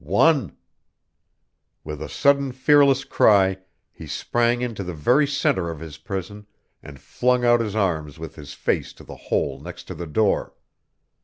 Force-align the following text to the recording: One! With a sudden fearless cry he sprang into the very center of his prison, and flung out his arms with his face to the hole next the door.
One! 0.03 0.57
With 1.83 2.01
a 2.01 2.09
sudden 2.09 2.53
fearless 2.53 3.03
cry 3.03 3.57
he 3.91 4.07
sprang 4.07 4.63
into 4.63 4.83
the 4.83 4.95
very 4.95 5.27
center 5.27 5.69
of 5.69 5.79
his 5.79 5.99
prison, 5.99 6.47
and 6.81 6.99
flung 6.99 7.45
out 7.45 7.59
his 7.59 7.75
arms 7.75 8.17
with 8.17 8.33
his 8.33 8.55
face 8.55 8.93
to 8.93 9.03
the 9.03 9.15
hole 9.29 9.59
next 9.59 9.95
the 9.95 10.07
door. 10.07 10.55